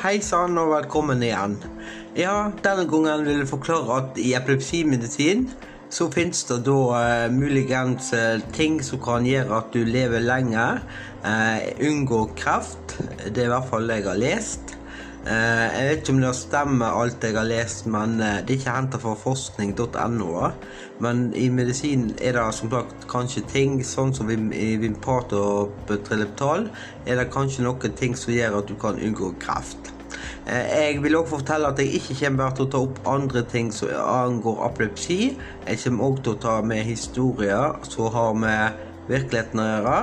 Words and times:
Hei 0.00 0.16
sann 0.24 0.56
og 0.56 0.70
velkommen 0.72 1.20
igjen. 1.20 1.58
Ja, 2.16 2.46
denne 2.64 2.86
gangen 2.88 3.26
vil 3.26 3.42
jeg 3.42 3.50
forklare 3.50 3.98
at 3.98 4.16
i 4.16 4.30
epilepsimedisin 4.32 5.42
så 5.92 6.06
finnes 6.14 6.40
det 6.48 6.56
da 6.64 6.76
uh, 6.94 7.26
muligens 7.34 8.08
uh, 8.16 8.40
ting 8.56 8.78
som 8.80 9.02
kan 9.04 9.28
gjøre 9.28 9.58
at 9.58 9.68
du 9.76 9.84
lever 9.84 10.24
lenger, 10.24 10.80
uh, 11.20 11.60
unngår 11.84 12.32
kreft. 12.32 12.96
Det 13.26 13.44
er 13.44 13.50
i 13.50 13.52
hvert 13.52 13.68
fall 13.68 13.92
det 13.92 14.00
jeg 14.00 14.08
har 14.08 14.22
lest. 14.24 14.72
Eh, 15.20 15.76
jeg 15.76 15.88
vet 15.88 15.98
ikke 16.00 16.12
om 16.14 16.20
det 16.22 16.28
stemmer 16.38 16.94
alt 16.96 17.24
jeg 17.26 17.34
har 17.36 17.44
lest, 17.44 17.84
men 17.92 18.14
eh, 18.24 18.38
det 18.40 18.54
er 18.54 18.60
ikke 18.62 18.72
henta 18.72 19.00
fra 19.02 19.12
forskning.no. 19.20 20.30
Men 21.04 21.26
i 21.36 21.50
medisin 21.52 22.06
er 22.16 22.38
det 22.38 22.46
som 22.56 22.72
sagt 22.72 23.04
kanskje 23.10 23.42
ting, 23.50 23.74
sånn 23.84 24.14
som 24.16 24.30
i 24.32 24.38
vimpato 24.80 24.80
Vimpat 24.80 25.36
og 25.36 25.92
Trelleptal, 26.06 26.70
er 27.04 27.20
det 27.20 27.28
kanskje 27.34 27.66
noen 27.66 27.96
ting 28.00 28.16
som 28.16 28.32
gjør 28.32 28.62
at 28.62 28.72
du 28.72 28.78
kan 28.80 28.96
unngå 28.96 29.34
kreft. 29.44 29.92
Eh, 30.48 30.64
Jeg 30.86 31.02
vil 31.04 31.20
også 31.20 31.36
fortelle 31.36 31.68
at 31.68 31.84
jeg 31.84 32.00
ikke 32.00 32.16
kommer 32.24 32.56
til 32.56 32.64
å 32.64 32.72
ta 32.72 32.80
opp 32.88 33.04
andre 33.04 33.44
ting 33.44 33.68
som 33.76 33.92
angår 33.92 34.64
epilepsi. 34.70 35.20
Jeg 35.68 35.84
kommer 35.84 36.08
også 36.08 36.22
til 36.22 36.32
å 36.38 36.42
ta 36.48 36.60
med 36.62 36.84
historier 36.88 37.80
som 37.92 38.08
har 38.16 38.32
med 38.32 38.80
virkeligheten 39.10 39.60
å 39.60 39.68
gjøre. 39.68 40.00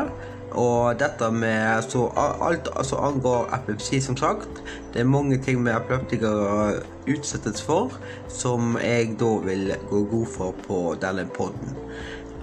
Og 0.52 1.00
dette 1.00 1.32
med 1.32 1.84
så 1.90 2.08
alt 2.16 2.70
som 2.88 3.04
angår 3.04 3.50
epilepsi, 3.58 4.00
som 4.02 4.18
sagt. 4.18 4.62
Det 4.94 5.02
er 5.02 5.10
mange 5.10 5.38
ting 5.44 5.62
med 5.62 5.76
epileptikere 5.76 6.84
utsettes 7.08 7.62
for, 7.62 7.92
som 8.28 8.78
jeg 8.84 9.18
da 9.20 9.34
vil 9.44 9.74
gå 9.90 10.04
god 10.12 10.32
for 10.38 10.56
på 10.68 10.96
denne 11.02 11.28
podden. 11.36 11.76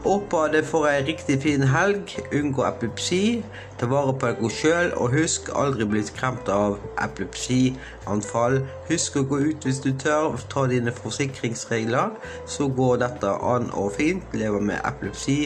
Håper 0.05 0.51
dere 0.53 0.67
får 0.69 0.83
ei 0.91 1.05
riktig 1.07 1.39
fin 1.41 1.63
helg. 1.73 2.11
Unngå 2.37 2.67
epilepsi. 2.69 3.41
Ta 3.81 3.87
vare 3.89 4.13
på 4.13 4.29
dere 4.35 4.51
sjøl, 4.53 4.91
og 5.01 5.15
husk 5.17 5.49
aldri 5.57 5.87
bli 5.89 6.03
skremt 6.05 6.51
av 6.53 6.77
epilepsianfall. 7.01 8.59
Husk 8.91 9.17
å 9.17 9.25
gå 9.31 9.39
ut 9.47 9.65
hvis 9.65 9.81
du 9.81 9.95
tør. 10.03 10.37
Ta 10.53 10.67
dine 10.69 10.93
forsikringsregler, 10.93 12.13
så 12.45 12.69
går 12.69 13.01
dette 13.01 13.33
an 13.55 13.71
og 13.73 13.95
fint. 13.97 14.37
Lever 14.37 14.61
med 14.61 14.85
epilepsi. 14.85 15.39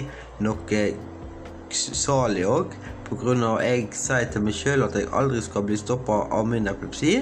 Noe 0.42 0.82
salig 1.74 2.47
òg. 2.48 2.77
Av 3.08 3.62
jeg 3.64 3.86
sier 3.97 4.27
til 4.28 4.42
meg 4.44 4.52
sjøl 4.52 4.84
at 4.84 4.97
jeg 4.98 5.08
aldri 5.16 5.41
skal 5.41 5.64
bli 5.64 5.78
stoppa 5.80 6.27
av 6.34 6.44
min 6.50 6.69
epilepsi. 6.69 7.14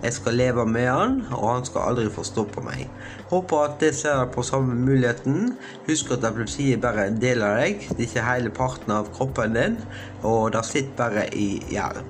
Jeg 0.00 0.16
skal 0.16 0.38
leve 0.40 0.64
med 0.64 0.88
han, 0.88 1.18
og 1.36 1.44
han 1.50 1.66
skal 1.68 1.90
aldri 1.90 2.06
få 2.12 2.24
stoppa 2.24 2.64
meg. 2.64 2.88
Håper 3.28 3.66
at 3.66 3.76
det 3.82 3.92
ser 3.98 4.24
på 4.32 4.42
samme 4.46 4.72
muligheten. 4.72 5.52
Husk 5.88 6.14
at 6.16 6.24
epilepsi 6.24 6.72
er 6.72 6.80
bare 6.80 7.08
en 7.10 7.20
del 7.20 7.44
av 7.44 7.60
deg. 7.60 7.84
Det 7.90 7.98
er 7.98 8.08
ikke 8.08 8.28
hele 8.30 8.54
parten 8.56 8.96
av 8.96 9.12
kroppen 9.12 9.58
din, 9.58 9.80
og 10.22 10.54
det 10.56 10.64
sitter 10.64 10.96
bare 11.02 11.28
i 11.36 11.50
hjernen. 11.68 12.08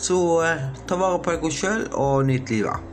Så 0.00 0.20
eh, 0.48 0.70
ta 0.88 0.96
vare 0.98 1.20
på 1.20 1.36
deg 1.36 1.52
sjøl, 1.52 1.90
og 1.92 2.24
nyt 2.32 2.48
livet. 2.48 2.89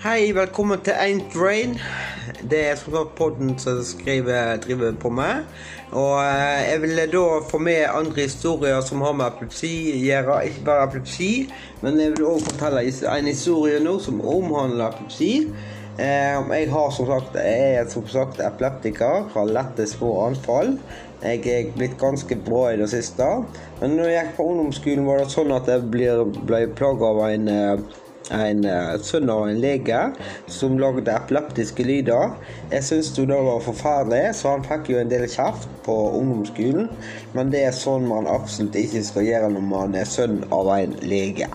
Hei, 0.00 0.30
velkommen 0.32 0.80
til 0.80 0.94
Ain't 0.96 1.34
Rain. 1.36 1.74
Det 2.50 2.60
er 2.70 2.78
som 2.80 2.94
sagt 2.94 3.10
podden 3.18 3.50
som 3.60 3.82
skriver, 3.84 4.56
driver 4.64 4.94
på 4.96 5.10
med. 5.12 5.42
Og 5.92 6.14
eh, 6.22 6.70
jeg 6.70 6.80
vil 6.80 7.02
da 7.12 7.24
få 7.50 7.60
med 7.60 7.82
andre 7.84 8.22
historier 8.22 8.80
som 8.80 9.04
har 9.04 9.12
med 9.18 9.26
epilepsi 9.26 9.74
å 9.92 10.00
gjøre. 10.00 10.38
Ikke 10.48 10.64
bare 10.70 10.88
epilepsi, 10.88 11.28
men 11.84 12.00
jeg 12.00 12.14
vil 12.14 12.30
også 12.30 12.48
fortelle 12.48 12.86
en 13.18 13.28
historie 13.28 13.84
nå 13.84 13.98
som 14.00 14.24
omhandler 14.24 14.88
epilepsi. 14.88 15.30
Eh, 16.00 16.50
jeg 16.56 16.72
har 16.72 16.90
som 16.96 17.12
sagt, 17.12 17.36
jeg 17.36 17.78
er 17.84 17.92
som 17.92 18.08
sagt 18.08 18.40
epileptiker, 18.40 19.28
har 19.36 19.56
lette 19.60 19.84
små 19.84 20.16
anfall. 20.30 20.78
Jeg 21.20 21.44
er 21.44 21.74
blitt 21.76 22.00
ganske 22.00 22.40
bra 22.48 22.70
i 22.72 22.80
det 22.80 22.88
siste. 22.96 23.28
Men 23.82 24.00
når 24.00 24.14
jeg 24.14 24.22
gikk 24.30 24.36
på 24.40 24.52
ungdomsskolen, 24.54 25.08
var 25.12 25.20
det 25.20 25.32
sånn 25.36 25.58
at 25.60 25.68
jeg 25.68 25.90
ble, 25.92 26.14
ble 26.40 26.68
plaga 26.72 27.12
av 27.18 27.26
en 27.28 27.58
eh, 27.60 27.90
en 28.30 28.64
eh, 28.68 28.92
sønn 29.02 29.30
av 29.32 29.48
en 29.48 29.60
lege 29.62 30.00
som 30.50 30.78
lagde 30.80 31.14
epileptiske 31.14 31.86
lyder. 31.86 32.36
Jeg 32.70 32.86
syntes 32.86 33.12
det 33.16 33.40
var 33.48 33.64
forferdelig, 33.64 34.36
så 34.38 34.54
han 34.54 34.66
fikk 34.66 34.92
jo 34.92 35.00
en 35.00 35.10
del 35.12 35.26
kjeft 35.30 35.70
på 35.86 35.96
ungdomsskolen. 36.20 36.90
Men 37.34 37.50
det 37.54 37.64
er 37.66 37.76
sånn 37.76 38.08
man 38.10 38.30
absolutt 38.30 38.78
ikke 38.78 39.04
skal 39.06 39.26
gjøre 39.26 39.50
når 39.56 39.66
man 39.72 39.98
er 39.98 40.08
sønn 40.08 40.42
av 40.54 40.70
en 40.76 40.96
lege. 41.02 41.50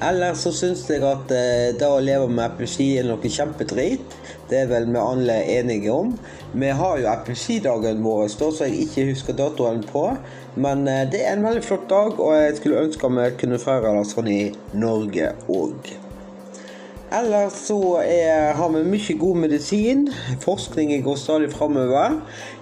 Ellers 0.00 0.40
så 0.46 0.50
syns 0.56 0.86
jeg 0.88 1.02
at 1.04 1.32
eh, 1.36 1.70
det 1.76 1.84
å 1.84 2.00
leve 2.00 2.28
med 2.32 2.46
epilepsi 2.46 2.86
er 2.96 3.04
noe 3.04 3.32
kjempedrit. 3.34 4.14
Det 4.48 4.62
er 4.62 4.70
vel 4.70 4.88
vi 4.88 4.96
alle 4.96 5.36
enige 5.58 5.92
om. 5.92 6.14
Vi 6.56 6.70
har 6.80 7.02
jo 7.02 7.10
epilepsidagen 7.12 8.00
vår, 8.04 8.30
så 8.32 8.50
jeg 8.64 8.86
ikke 8.86 9.08
husker 9.10 9.36
datoen 9.36 9.84
på. 9.90 10.06
Men 10.56 10.88
eh, 10.88 11.04
det 11.12 11.20
er 11.26 11.36
en 11.36 11.44
veldig 11.44 11.66
flott 11.68 11.88
dag, 11.92 12.16
og 12.16 12.32
jeg 12.32 12.56
skulle 12.62 12.86
ønske 12.86 13.12
vi 13.18 13.32
kunne 13.44 13.60
feire 13.60 13.98
det 13.98 14.06
sånn 14.14 14.32
i 14.32 14.44
Norge 14.72 15.34
òg. 15.52 15.92
Ellers 17.10 17.56
så 17.66 17.98
er, 18.04 18.52
har 18.54 18.68
vi 18.70 18.84
mye 18.86 19.14
god 19.18 19.38
medisin. 19.42 20.04
Forskningen 20.44 21.02
går 21.02 21.16
stadig 21.18 21.48
framover. 21.50 22.20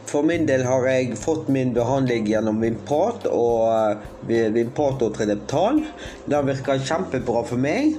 For 0.08 0.24
min 0.24 0.46
del 0.48 0.62
har 0.64 0.86
jeg 0.88 1.18
fått 1.20 1.50
min 1.52 1.74
behandling 1.76 2.24
gjennom 2.30 2.62
Vimpat 2.64 3.26
og 3.28 4.30
eh, 4.32 4.48
Vimpat 4.54 5.04
og 5.04 5.12
Tredeptal. 5.18 5.82
Det 6.24 6.40
virker 6.48 6.80
kjempebra 6.80 7.42
for 7.50 7.60
meg. 7.60 7.98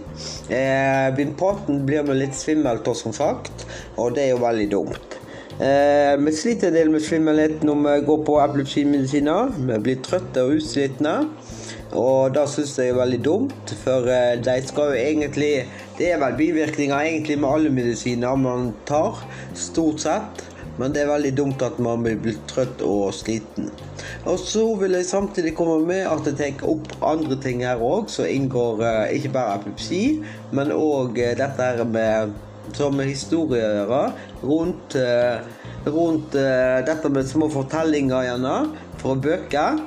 Eh, 0.49 1.11
Vimpaten 1.19 1.83
blir 1.85 2.07
nå 2.07 2.17
litt 2.17 2.33
svimmel 2.33 2.81
som 2.97 3.13
sagt, 3.13 3.67
og 4.01 4.17
det 4.17 4.25
er 4.25 4.33
jo 4.33 4.41
veldig 4.41 4.69
dumt. 4.73 5.19
Eh, 5.61 6.15
vi 6.17 6.33
sliter 6.33 6.71
en 6.71 6.79
del 6.79 6.89
med 6.89 7.05
svimmelhet 7.05 7.61
når 7.67 7.85
vi 7.85 7.95
går 8.09 8.25
på 8.25 8.41
epilepsimedisiner. 8.41 9.53
Vi 9.69 9.79
blir 9.85 10.01
trøtte 10.01 10.47
og 10.47 10.57
utslitne. 10.57 11.19
Og 11.97 12.33
det 12.35 12.43
syns 12.51 12.75
jeg 12.77 12.91
er 12.91 12.99
veldig 12.99 13.19
dumt, 13.25 13.71
for 13.81 14.05
eh, 14.13 14.35
de 14.45 14.57
skal 14.65 14.91
jo 14.91 14.97
egentlig 14.99 15.53
Det 15.99 16.13
er 16.13 16.21
vel 16.21 16.37
bivirkninger 16.39 16.95
egentlig 16.95 17.35
med 17.39 17.49
alle 17.51 17.69
medisiner 17.75 18.37
man 18.39 18.69
tar, 18.87 19.19
stort 19.51 19.99
sett. 20.05 20.45
Men 20.79 20.93
det 20.95 21.01
er 21.03 21.09
veldig 21.09 21.31
dumt 21.35 21.63
at 21.65 21.79
man 21.83 22.05
blir 22.05 22.37
trøtt 22.47 22.79
og 22.87 23.09
sliten. 23.11 23.67
Og 24.23 24.38
så 24.39 24.63
vil 24.79 24.95
jeg 24.95 25.09
samtidig 25.09 25.51
komme 25.57 25.81
med 25.83 26.05
at 26.07 26.29
jeg 26.29 26.38
tar 26.39 26.69
opp 26.71 26.93
andre 27.03 27.35
ting 27.43 27.65
her 27.67 27.83
òg, 27.83 28.07
som 28.07 28.29
inngår 28.29 28.85
eh, 28.88 29.17
ikke 29.17 29.33
bare 29.35 29.57
epilepsi, 29.59 30.03
men 30.55 30.71
òg 30.71 31.19
eh, 31.19 31.35
dette 31.39 31.67
her 31.67 31.83
med 31.83 32.31
som 32.77 32.95
historier 33.01 33.91
rundt, 34.39 34.95
eh, 34.95 35.43
rundt 35.89 36.35
dette 36.88 37.11
med 37.11 37.27
små 37.27 37.49
fortellinger 37.51 38.29
gjerne, 38.29 38.57
fra 39.01 39.15
bøker. 39.19 39.83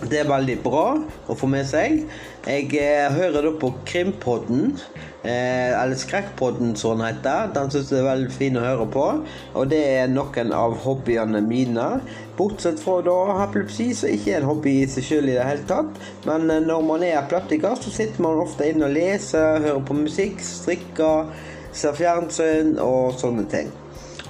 Det 0.00 0.16
er 0.16 0.28
veldig 0.30 0.54
bra 0.64 0.84
å 1.28 1.34
få 1.36 1.48
med 1.52 1.66
seg. 1.68 2.06
Jeg 2.48 2.70
eh, 2.80 3.10
hører 3.12 3.44
da 3.44 3.50
på 3.60 3.68
Krimpodden, 3.84 4.78
eh, 5.20 5.74
eller 5.76 5.98
Skrekkpodden 6.00 6.72
som 6.80 6.96
den 6.96 7.10
heter. 7.10 7.50
Den 7.52 7.68
syns 7.68 7.92
jeg 7.92 8.00
er 8.00 8.06
veldig 8.06 8.30
fin 8.32 8.56
å 8.56 8.62
høre 8.64 8.86
på, 8.94 9.04
og 9.52 9.68
det 9.68 9.82
er 9.98 10.08
noen 10.08 10.54
av 10.56 10.78
hobbyene 10.86 11.42
mine. 11.44 11.90
Bortsett 12.38 12.80
fra 12.80 13.02
da 13.04 13.18
epilepsi, 13.44 13.90
som 13.98 14.14
ikke 14.14 14.32
er 14.32 14.40
en 14.40 14.48
hobby 14.48 14.78
i 14.80 14.88
seg 14.88 15.04
sjøl 15.04 15.28
i 15.28 15.36
det 15.36 15.44
hele 15.44 15.68
tatt. 15.68 16.00
Men 16.24 16.48
eh, 16.48 16.64
når 16.64 16.88
man 16.88 17.04
er 17.04 17.18
epileptiker, 17.20 17.76
så 17.76 17.92
sitter 17.92 18.24
man 18.24 18.40
ofte 18.40 18.72
inne 18.72 18.88
og 18.88 18.96
leser, 18.96 19.60
hører 19.66 19.84
på 19.84 20.00
musikk, 20.00 20.40
strikker, 20.40 21.28
ser 21.76 22.00
fjernsyn 22.00 22.78
og 22.80 23.12
sånne 23.20 23.44
ting. 23.52 23.68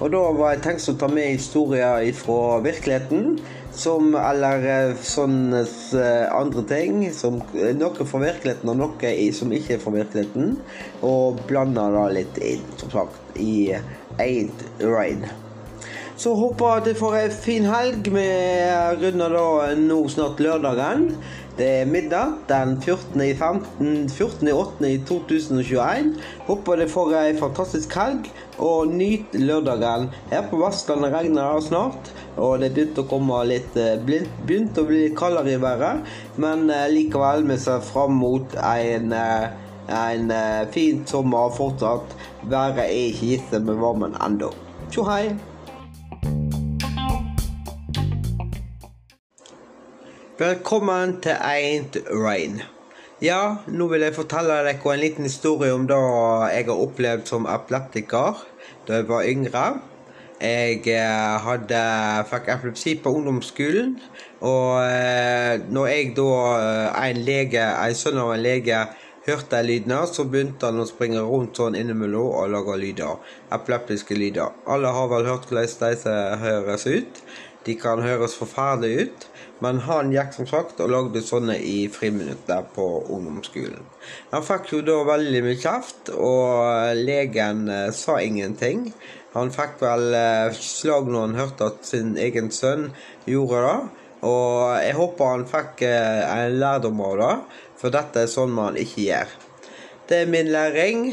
Og 0.01 0.09
da 0.09 0.21
var 0.33 0.55
jeg 0.55 0.63
tenkt 0.65 0.87
å 0.89 0.95
ta 0.97 1.07
med 1.11 1.35
historier 1.35 2.07
fra 2.17 2.57
virkeligheten, 2.65 3.35
som, 3.71 4.15
eller 4.17 4.65
eh, 4.67 4.95
sånne 5.05 5.61
eh, 5.61 6.25
andre 6.33 6.63
ting. 6.67 7.03
Som, 7.13 7.37
eh, 7.53 7.75
noe 7.77 8.07
fra 8.09 8.23
virkeligheten 8.23 8.71
og 8.73 8.79
noe 8.81 9.13
som 9.37 9.53
ikke 9.53 9.77
er 9.77 9.83
fra 9.83 9.93
virkeligheten. 9.93 10.57
Og 11.05 11.45
blanda 11.49 11.85
det 11.93 12.07
litt 12.17 12.41
inn, 12.55 12.65
som 12.81 12.91
sagt, 12.93 13.21
i 13.37 13.77
Aid 14.17 14.65
Rain. 14.81 15.23
Så 16.21 16.33
håper 16.37 16.65
jeg 16.65 16.81
at 16.81 16.87
jeg 16.91 16.97
får 16.99 17.15
ei 17.17 17.21
en 17.27 17.37
fin 17.45 17.63
helg. 17.65 18.09
Vi 18.13 18.25
runder 19.01 19.37
da 19.37 19.45
nå 19.77 20.01
snart 20.11 20.41
lørdagen. 20.43 21.07
Det 21.57 21.67
er 21.81 21.85
middag 21.85 22.37
den 22.47 22.77
14. 22.81 23.21
i 23.21 23.33
15, 23.35 24.09
14. 24.09 24.47
i 24.47 24.53
8. 24.55 24.87
i 24.87 24.99
2021. 25.07 26.13
Håper 26.47 26.79
dere 26.79 26.91
får 26.91 27.11
ei 27.19 27.33
fantastisk 27.39 27.97
helg, 27.99 28.29
og 28.55 28.93
nyt 28.95 29.35
lørdagen. 29.35 30.07
Her 30.31 30.47
på 30.47 30.61
Vestlandet 30.61 31.11
regner 31.11 31.57
det 31.57 31.67
snart, 31.67 32.13
og 32.37 32.61
det 32.61 32.71
er 32.71 32.77
begynt 32.79 33.03
å 33.03 33.07
komme 33.11 33.43
litt 33.51 33.75
eh, 33.75 33.99
begynt, 34.07 34.79
å 34.79 34.87
bli 34.87 35.03
litt 35.05 35.19
kaldere 35.19 35.57
i 35.57 35.61
været. 35.61 36.07
Men 36.39 36.69
eh, 36.71 36.87
likevel, 36.95 37.43
vi 37.51 37.59
ser 37.59 37.83
fram 37.83 38.15
mot 38.23 38.55
en, 38.63 39.11
eh, 39.11 39.47
en 39.91 40.35
fin 40.71 41.03
sommer 41.09 41.51
fortsatt. 41.59 42.15
Været 42.47 42.85
er 42.87 42.99
ikke 43.11 43.33
gitt 43.35 43.57
med 43.59 43.81
varmen 43.83 44.15
ennå. 44.23 44.53
Tjo 44.91 45.09
hei! 45.11 45.50
Velkommen 50.41 51.19
til 51.21 51.35
Ain't 51.37 51.97
Rain. 52.09 52.63
Ja, 53.21 53.57
nå 53.69 53.85
vil 53.91 54.01
jeg 54.01 54.15
fortelle 54.15 54.55
dere 54.65 54.71
en 54.73 55.01
liten 55.03 55.27
historie 55.27 55.69
om 55.69 55.83
det 55.85 55.99
jeg 55.99 56.65
har 56.65 56.79
opplevd 56.81 57.27
som 57.29 57.45
epileptiker. 57.45 58.39
da 58.87 58.95
jeg 58.95 59.07
var 59.09 59.27
yngre. 59.29 59.65
Jeg 60.41 60.87
eh, 60.87 61.35
hadde, 61.45 61.83
fikk 62.31 62.49
epilepsi 62.55 62.95
på 63.03 63.13
ungdomsskolen. 63.19 63.99
Og 64.41 64.81
eh, 64.81 65.61
når 65.69 65.87
jeg 65.91 66.09
da, 66.17 66.31
eh, 66.57 67.11
en 67.11 67.21
lege, 67.29 67.67
en 67.85 67.95
sønn 68.01 68.17
av 68.17 68.33
en 68.33 68.41
lege, 68.41 68.81
hørte 69.27 69.61
lydene, 69.61 70.01
så 70.09 70.25
begynte 70.25 70.71
han 70.71 70.81
å 70.81 70.89
springe 70.89 71.21
rundt 71.21 71.61
sånn 71.61 71.77
innimellom 71.77 72.33
og 72.33 72.49
lage 72.49 72.81
lyder. 72.81 73.21
Epileptiske 73.53 74.17
lyder. 74.17 74.57
Alle 74.65 74.89
har 74.89 75.13
vel 75.13 75.29
hørt 75.29 75.45
hvordan 75.45 75.69
disse 75.69 76.17
høres 76.41 76.89
ut. 76.89 77.23
De 77.65 77.75
kan 77.77 78.01
høres 78.01 78.37
forferdelige 78.39 79.07
ut. 79.07 79.27
Men 79.61 79.77
han 79.85 80.09
gikk 80.09 80.33
som 80.33 80.47
sagt 80.49 80.79
og 80.81 80.89
lagde 80.89 81.21
sånne 81.21 81.53
i 81.61 81.85
friminuttet 81.93 82.71
på 82.73 82.85
ungdomsskolen. 83.13 83.83
Han 84.31 84.45
fikk 84.45 84.71
jo 84.73 84.79
da 84.87 84.95
veldig 85.05 85.43
mye 85.45 85.59
kjeft, 85.61 86.09
og 86.17 86.97
legen 86.97 87.67
eh, 87.69 87.91
sa 87.93 88.17
ingenting. 88.25 88.87
Han 89.35 89.53
fikk 89.53 89.77
vel 89.83 90.17
eh, 90.17 90.57
slag 90.57 91.11
når 91.11 91.27
han 91.27 91.37
hørte 91.43 91.69
at 91.69 91.85
sin 91.85 92.15
egen 92.17 92.49
sønn 92.55 92.89
gjorde 93.29 93.61
det. 93.67 93.77
Og 94.31 94.81
jeg 94.81 94.97
håper 94.97 95.31
han 95.35 95.47
fikk 95.53 95.85
eh, 95.85 96.25
en 96.25 96.57
lærdom 96.61 97.05
av 97.05 97.15
det, 97.21 97.31
for 97.77 97.93
dette 97.93 98.25
er 98.25 98.33
sånn 98.33 98.57
man 98.57 98.81
ikke 98.81 99.05
gjør. 99.05 99.37
Det 100.11 100.17
er 100.21 100.27
min 100.27 100.47
læring 100.51 101.05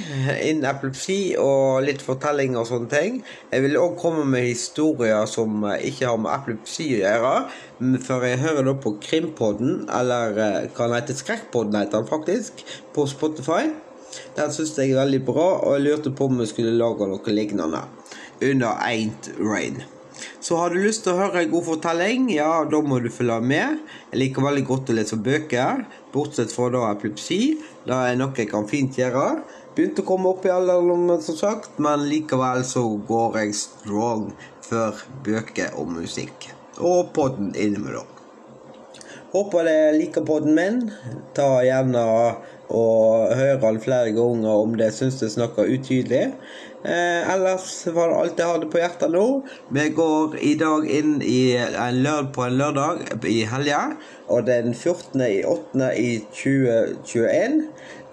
innen 0.43 0.65
epilepsi 0.67 1.37
og 1.39 1.85
litt 1.87 2.01
fortelling 2.03 2.57
og 2.59 2.65
sånne 2.67 2.89
ting. 2.91 3.19
Jeg 3.53 3.63
vil 3.63 3.77
òg 3.79 3.93
komme 4.01 4.25
med 4.27 4.49
historier 4.49 5.29
som 5.31 5.61
ikke 5.71 6.09
har 6.09 6.17
med 6.19 6.33
epilepsi 6.35 6.87
å 6.97 7.03
gjøre. 7.05 7.35
For 8.09 8.27
jeg 8.27 8.41
hører 8.43 8.67
da 8.67 8.75
på 8.83 8.97
Krimpodden, 9.05 9.85
eller 10.01 10.35
eh, 10.35 10.67
hva 10.75 10.89
den 10.89 10.97
heter, 10.97 11.19
Skrekkpodden 11.21 11.79
heter 11.79 12.01
den 12.01 12.11
faktisk, 12.11 12.65
på 12.97 13.05
Spotify. 13.07 13.69
Den 14.35 14.51
syns 14.57 14.75
jeg 14.75 14.97
er 14.97 15.05
veldig 15.05 15.23
bra, 15.31 15.47
og 15.61 15.77
jeg 15.77 15.85
lurte 15.85 16.15
på 16.19 16.27
om 16.27 16.43
vi 16.43 16.49
skulle 16.51 16.75
lage 16.75 17.07
noe 17.07 17.37
lignende 17.39 17.85
under 18.43 18.83
Ain't 18.83 19.31
Rain. 19.39 19.79
Så 20.41 20.57
har 20.57 20.71
du 20.71 20.79
lyst 20.79 21.03
til 21.03 21.17
å 21.17 21.19
høre 21.19 21.41
en 21.43 21.51
god 21.51 21.65
fortelling, 21.67 22.29
ja, 22.31 22.63
da 22.71 22.79
må 22.79 23.01
du 23.03 23.09
følge 23.11 23.41
med. 23.43 23.81
Jeg 24.13 24.21
liker 24.23 24.45
veldig 24.47 24.65
godt 24.69 24.93
å 24.93 24.95
lese 24.95 25.19
bøker, 25.19 25.83
bortsett 26.15 26.55
fra 26.55 26.69
da 26.75 26.85
epilepsi. 26.93 27.41
Det 27.87 27.97
er 27.97 28.21
noe 28.21 28.39
jeg 28.39 28.51
kan 28.53 28.69
fint 28.71 29.01
gjøre. 29.01 29.41
Begynte 29.75 30.05
å 30.05 30.07
komme 30.07 30.31
opp 30.31 30.47
i 30.47 30.53
alderdommen, 30.55 31.19
som 31.27 31.39
sagt, 31.39 31.75
men 31.83 32.07
likevel 32.11 32.63
så 32.67 32.85
går 33.11 33.41
jeg 33.43 33.59
strong 33.59 34.29
for 34.69 35.03
bøker 35.27 35.75
og 35.79 35.91
musikk. 35.97 36.53
Og 36.79 37.11
podden 37.19 37.51
innimellom. 37.59 38.18
Håper 39.29 39.67
dere 39.69 39.97
liker 39.99 40.25
podden 40.25 40.55
min. 40.57 40.79
Ta 41.37 41.59
gjerne 41.61 42.01
og 42.73 43.35
hør 43.37 43.59
den 43.61 43.81
flere 43.85 44.13
ganger 44.17 44.63
om 44.63 44.73
dere 44.81 44.95
syns 44.97 45.19
det 45.21 45.29
snakker 45.35 45.69
utydelig. 45.69 46.31
Eh, 46.79 47.29
ellers 47.35 47.67
var 47.93 48.09
det 48.09 48.19
alt 48.23 48.41
jeg 48.41 48.49
hadde 48.49 48.71
på 48.73 48.81
hjertet 48.81 49.13
nå. 49.13 49.25
Vi 49.77 49.85
går 49.99 50.39
i 50.41 50.55
dag 50.61 50.89
inn 50.89 51.19
i 51.21 51.43
en 51.59 52.01
lørd 52.07 52.31
på 52.37 52.47
en 52.47 52.57
lørdag 52.57 53.05
i 53.29 53.43
helga. 53.53 53.83
Og 54.33 54.49
den 54.49 54.73
14. 54.73 55.21
i 55.27 55.43
8. 55.45 55.91
i 55.93 56.09
2021. 56.33 57.61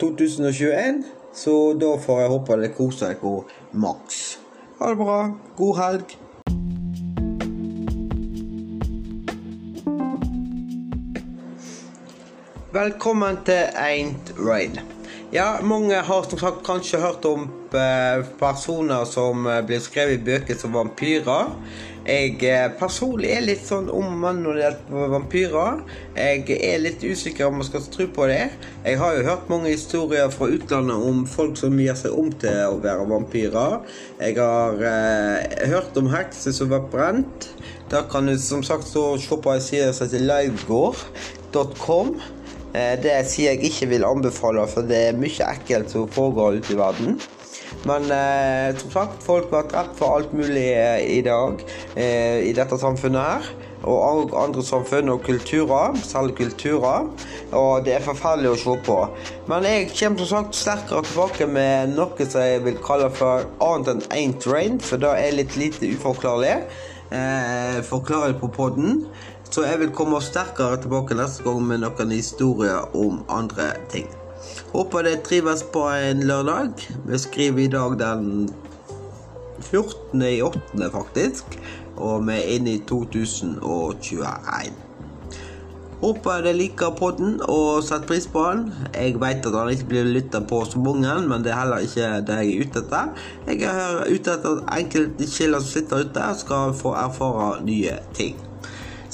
2021. 0.04 1.04
Så 1.36 1.56
da 1.80 1.96
får 2.04 2.26
jeg 2.26 2.36
håpe 2.36 2.60
dere 2.60 2.76
koser 2.76 3.16
dere 3.16 3.38
maks. 3.72 4.22
Ha 4.82 4.92
det 4.92 5.00
bra. 5.00 5.20
God 5.56 5.80
helg. 5.80 6.20
Velkommen 12.76 13.38
til 13.48 13.70
Ain't 13.80 14.34
Rain. 14.36 14.74
Ja, 15.32 15.62
mange 15.64 15.96
har 15.96 16.26
som 16.28 16.40
sagt 16.42 16.66
kanskje 16.68 17.00
hørt 17.00 17.24
om 17.30 17.46
eh, 17.72 18.26
personer 18.36 19.06
som 19.08 19.48
eh, 19.48 19.62
blir 19.64 19.80
skrevet 19.80 20.18
i 20.18 20.26
bøker 20.26 20.60
som 20.60 20.76
vampyrer. 20.76 21.54
Jeg 22.04 22.36
eh, 22.44 22.66
personlig 22.76 23.32
er 23.32 23.48
litt 23.48 23.64
sånn 23.64 23.88
om 23.88 24.20
mann 24.20 24.44
når 24.44 24.60
det 24.60 24.74
vampyrer. 25.14 25.80
Jeg 26.20 26.44
er 26.58 26.84
litt 26.84 27.08
usikker 27.08 27.48
om 27.48 27.62
man 27.62 27.70
skal 27.70 27.88
tro 27.96 28.10
på 28.12 28.28
det. 28.34 28.44
Jeg 28.84 29.00
har 29.00 29.16
jo 29.16 29.24
hørt 29.30 29.48
mange 29.56 29.72
historier 29.72 30.28
fra 30.36 30.52
utlandet 30.52 31.10
om 31.14 31.24
folk 31.32 31.56
som 31.62 31.80
gir 31.80 31.96
seg 31.96 32.12
om 32.12 32.28
til 32.44 32.76
å 32.76 32.84
være 32.84 33.08
vampyrer. 33.16 33.80
Jeg 34.20 34.36
har 34.42 34.88
eh, 34.92 35.68
hørt 35.72 35.96
om 35.96 36.12
hekser 36.12 36.60
som 36.60 36.76
var 36.76 36.90
brent. 36.92 37.54
Da 37.88 38.04
kan 38.12 38.28
du 38.28 38.36
som 38.36 38.68
sagt 38.68 38.92
så 38.92 39.14
se 39.16 39.40
på 39.40 39.56
en 39.56 39.64
side 39.64 39.94
som 39.96 40.10
heter 40.10 40.28
livegård.com. 40.28 42.18
Eh, 42.76 42.96
det 43.00 43.16
sier 43.32 43.56
jeg 43.56 43.72
ikke 43.72 43.90
vil 43.94 44.08
anbefale, 44.08 44.68
for 44.68 44.84
det 44.88 45.02
er 45.10 45.20
mye 45.20 45.50
ekkelt 45.54 45.94
som 45.94 46.12
foregår 46.12 46.60
ute 46.60 46.76
i 46.76 46.80
verden. 46.80 47.20
Men 47.86 48.10
eh, 48.12 48.72
som 48.80 48.92
sagt, 48.92 49.22
folk 49.24 49.52
blir 49.52 49.68
drept 49.70 49.98
for 50.00 50.18
alt 50.18 50.34
mulig 50.34 50.68
eh, 50.74 51.04
i 51.18 51.22
dag 51.26 51.62
eh, 51.96 52.42
i 52.50 52.54
dette 52.58 52.78
samfunnet 52.82 53.22
her. 53.22 53.54
Og 53.86 54.34
andre 54.40 54.64
samfunn 54.66 55.12
og 55.14 55.22
kulturer, 55.28 55.94
særlig 56.02 56.34
kulturer. 56.40 57.06
Og 57.54 57.86
det 57.86 57.94
er 57.94 58.06
forferdelig 58.06 58.56
å 58.56 58.58
se 58.64 58.74
på. 58.88 58.98
Men 59.52 59.68
jeg 59.70 59.92
kommer 59.94 60.24
som 60.24 60.32
sagt 60.32 60.58
sterkere 60.58 61.06
tilbake 61.06 61.46
med 61.46 61.94
noe 61.94 62.26
som 62.26 62.42
jeg 62.42 62.64
vil 62.66 62.82
kalle 62.82 63.12
for 63.14 63.46
annet 63.62 63.94
enn 63.94 64.04
ain't 64.18 64.50
rain, 64.50 64.82
for 64.82 65.02
da 65.02 65.14
er 65.20 65.38
litt 65.38 65.54
lite 65.60 65.92
uforklarlig. 65.94 66.58
Eh, 67.14 67.82
forklarer 67.86 68.34
på 68.42 68.50
podden. 68.50 69.06
Så 69.50 69.64
jeg 69.64 69.80
vil 69.80 69.94
komme 69.96 70.22
sterkere 70.22 70.78
tilbake 70.82 71.16
neste 71.18 71.44
gang 71.46 71.62
med 71.64 71.84
noen 71.86 72.12
historier 72.12 72.96
om 72.98 73.22
andre 73.30 73.74
ting. 73.94 74.08
Håper 74.74 75.06
det 75.06 75.22
trives 75.26 75.64
på 75.74 75.86
en 75.90 76.24
lørdag. 76.28 76.88
Vi 77.06 77.18
skriver 77.18 77.64
i 77.64 77.68
dag 77.72 78.00
den 78.00 78.50
14. 79.62 80.22
i 80.22 80.42
8. 80.42 80.90
faktisk. 80.92 81.60
Og 81.96 82.28
vi 82.28 82.34
er 82.34 82.58
inne 82.58 82.76
i 82.76 82.82
2021. 82.90 84.86
Håper 86.02 86.42
dere 86.44 86.58
liker 86.58 86.92
podden 87.00 87.38
og 87.48 87.84
setter 87.88 88.08
pris 88.10 88.28
på 88.28 88.42
den. 88.50 88.66
Jeg 88.94 89.16
vet 89.22 89.48
at 89.48 89.56
han 89.56 89.72
ikke 89.72 89.88
blir 89.94 90.10
lytta 90.12 90.42
på 90.44 90.60
så 90.68 90.82
mange, 90.84 91.14
men 91.30 91.46
det 91.46 91.54
er 91.54 91.62
heller 91.62 91.86
ikke 91.88 92.10
det 92.28 92.36
jeg 92.42 92.52
er 92.52 92.66
ute 92.66 92.84
etter. 92.84 93.14
Jeg 93.48 93.64
er 93.72 94.04
ute 94.12 94.36
etter 94.36 94.60
at 94.60 94.76
enkelte 94.82 95.30
kilder 95.38 95.64
som 95.64 95.72
sitter 95.72 96.04
ute, 96.04 96.28
skal 96.42 96.76
få 96.76 96.94
erfare 97.00 97.64
nye 97.64 97.96
ting. 98.18 98.36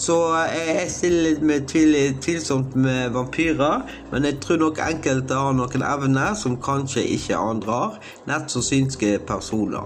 Så 0.02 0.16
jeg 0.50 0.88
stiller 0.90 1.42
med 1.46 1.68
tvil, 1.70 1.94
tvilsomt 2.22 2.76
med 2.76 3.12
vampyrer, 3.14 3.84
men 4.12 4.26
jeg 4.26 4.40
tror 4.42 4.58
nok 4.64 4.80
enkelte 4.82 5.38
har 5.38 5.54
noen 5.54 5.84
evner 5.86 6.34
som 6.40 6.56
kanskje 6.58 7.04
ikke 7.18 7.38
andre 7.38 7.76
har. 7.76 8.00
Nett 8.32 8.50
som 8.50 8.66
synske 8.66 9.20
personer. 9.30 9.86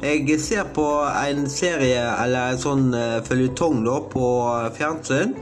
Jeg 0.00 0.40
ser 0.40 0.64
på 0.74 0.86
en 1.04 1.44
serie, 1.52 2.00
eller 2.24 2.54
en 2.54 2.62
sånn 2.64 2.88
uh, 2.96 3.20
føljetong 3.26 3.84
på 4.14 4.30
fjernsyn. 4.78 5.36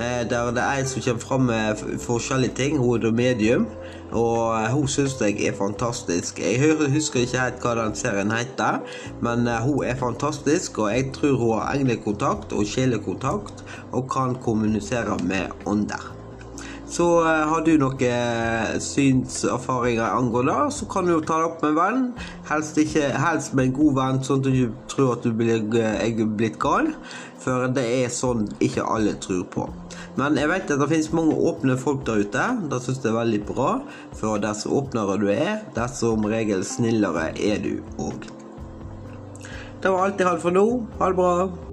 Eh, 0.00 0.30
der 0.30 0.50
det 0.50 0.62
er 0.62 0.80
en 0.80 0.86
som 0.86 1.02
kommer 1.02 1.20
fram 1.20 1.40
med 1.40 1.76
forskjellige 2.00 2.54
ting. 2.54 2.78
Hun 2.78 3.02
er 3.06 3.12
medium. 3.12 3.66
Og 4.12 4.62
eh, 4.62 4.70
hun 4.72 4.88
syns 4.88 5.20
jeg 5.20 5.46
er 5.46 5.52
fantastisk. 5.58 6.38
Jeg 6.38 6.76
husker 6.94 7.20
ikke 7.20 7.40
helt 7.40 7.60
hva 7.60 7.74
den 7.78 7.94
serien 7.94 8.32
heter, 8.32 8.80
men 9.20 9.46
eh, 9.46 9.60
hun 9.60 9.84
er 9.84 9.96
fantastisk, 10.00 10.78
og 10.78 10.94
jeg 10.96 11.12
tror 11.12 11.36
hun 11.36 11.52
har 11.58 11.74
englekontakt 11.74 12.52
og 12.52 12.64
sjelekontakt 12.66 13.64
og 13.92 14.08
kan 14.10 14.34
kommunisere 14.42 15.18
med 15.24 15.52
ånder. 15.66 16.08
Så 16.90 17.04
har 17.22 17.60
du 17.62 17.76
noen 17.78 18.80
synserfaringer 18.82 20.08
angående 20.10 20.56
det, 20.56 20.72
så 20.74 20.88
kan 20.90 21.06
du 21.06 21.12
jo 21.12 21.20
ta 21.22 21.36
det 21.38 21.46
opp 21.46 21.60
med 21.62 21.70
en 21.70 21.76
venn. 21.76 22.00
Helst, 22.48 22.80
ikke, 22.82 23.12
helst 23.14 23.54
med 23.54 23.68
en 23.68 23.76
god 23.76 23.94
venn, 24.00 24.18
sånn 24.26 24.42
at 24.42 24.48
du 24.48 24.88
tror 24.90 25.12
at 25.14 25.22
du 25.22 25.30
blir, 25.38 25.62
er 25.78 26.24
blitt 26.26 26.58
gal. 26.58 26.90
For 27.40 27.70
det 27.72 27.86
er 28.02 28.12
sånn 28.12 28.44
ikke 28.60 28.84
alle 28.84 29.14
tror 29.22 29.46
på. 29.52 29.64
Men 30.18 30.36
jeg 30.36 30.50
vet 30.50 30.72
at 30.74 30.82
det 30.82 30.90
finnes 30.90 31.12
mange 31.16 31.38
åpne 31.48 31.78
folk 31.80 32.04
der 32.08 32.26
ute. 32.26 32.44
Det 32.68 32.82
syns 32.84 33.00
jeg 33.00 33.12
er 33.12 33.16
veldig 33.16 33.40
bra. 33.48 33.70
For 34.20 34.42
dess 34.42 34.66
åpnere 34.68 35.16
du 35.22 35.30
er, 35.32 35.62
dess 35.76 36.00
som 36.02 36.28
regel 36.28 36.66
snillere 36.68 37.30
er 37.40 37.64
du 37.64 37.74
òg. 38.02 38.28
Det 39.80 39.88
var 39.88 40.04
alt 40.04 40.20
jeg 40.20 40.28
hadde 40.28 40.44
for 40.44 40.52
nå. 40.52 40.66
Ha 41.00 41.08
det 41.08 41.20
bra. 41.22 41.69